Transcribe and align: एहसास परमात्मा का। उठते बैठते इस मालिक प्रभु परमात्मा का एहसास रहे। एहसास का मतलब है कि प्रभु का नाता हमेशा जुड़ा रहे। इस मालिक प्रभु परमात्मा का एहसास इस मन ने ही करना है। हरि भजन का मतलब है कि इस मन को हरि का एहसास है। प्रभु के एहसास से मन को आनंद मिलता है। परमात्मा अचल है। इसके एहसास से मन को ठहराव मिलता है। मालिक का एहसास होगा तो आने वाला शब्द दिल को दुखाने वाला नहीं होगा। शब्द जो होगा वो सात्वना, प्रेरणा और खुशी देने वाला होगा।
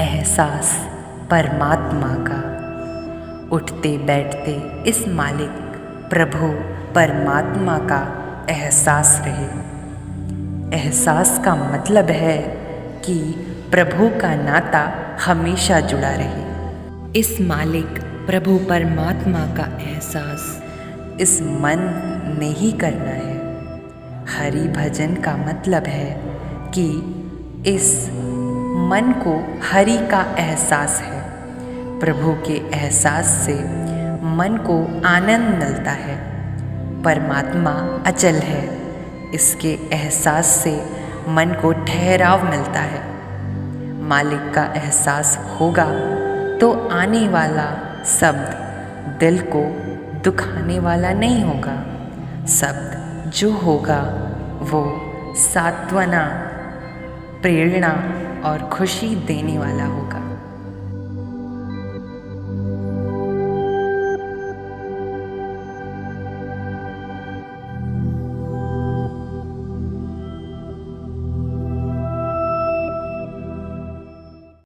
एहसास 0.00 0.88
परमात्मा 1.30 2.14
का। 2.18 2.38
उठते 3.56 3.98
बैठते 3.98 4.82
इस 4.90 5.08
मालिक 5.08 5.50
प्रभु 6.10 6.46
परमात्मा 6.94 7.78
का 7.78 7.98
एहसास 8.50 9.22
रहे। 9.24 9.46
एहसास 10.76 11.42
का 11.44 11.54
मतलब 11.54 12.10
है 12.10 12.38
कि 13.04 13.18
प्रभु 13.70 14.08
का 14.20 14.34
नाता 14.34 14.92
हमेशा 15.26 15.80
जुड़ा 15.80 16.10
रहे। 16.10 16.44
इस 17.20 17.40
मालिक 17.40 18.00
प्रभु 18.26 18.58
परमात्मा 18.68 19.46
का 19.46 19.78
एहसास 19.82 20.62
इस 21.20 21.42
मन 21.42 21.78
ने 22.40 22.46
ही 22.46 22.72
करना 22.72 23.10
है। 23.10 23.36
हरि 24.28 24.68
भजन 24.68 25.14
का 25.14 25.36
मतलब 25.36 25.84
है 25.84 26.20
कि 26.78 26.88
इस 27.66 28.10
मन 28.70 29.12
को 29.26 29.60
हरि 29.72 29.96
का 30.10 30.34
एहसास 30.38 31.00
है। 31.00 31.20
प्रभु 32.00 32.32
के 32.46 32.52
एहसास 32.52 33.26
से 33.26 33.54
मन 34.22 34.58
को 34.66 35.08
आनंद 35.08 35.54
मिलता 35.64 35.90
है। 35.90 36.16
परमात्मा 37.02 38.02
अचल 38.06 38.34
है। 38.34 38.80
इसके 39.34 39.72
एहसास 39.92 40.46
से 40.46 40.74
मन 41.28 41.56
को 41.62 41.72
ठहराव 41.72 42.50
मिलता 42.50 42.80
है। 42.80 43.02
मालिक 44.02 44.52
का 44.54 44.64
एहसास 44.76 45.38
होगा 45.60 45.86
तो 46.58 46.88
आने 46.88 47.28
वाला 47.28 47.68
शब्द 48.04 48.56
दिल 49.20 49.38
को 49.56 49.62
दुखाने 50.20 50.78
वाला 50.78 51.12
नहीं 51.12 51.44
होगा। 51.44 51.76
शब्द 52.46 53.30
जो 53.36 53.52
होगा 53.52 54.00
वो 54.60 54.82
सात्वना, 55.36 56.26
प्रेरणा 57.42 57.92
और 58.44 58.68
खुशी 58.68 59.14
देने 59.14 59.58
वाला 59.58 59.86
होगा। 59.86 60.29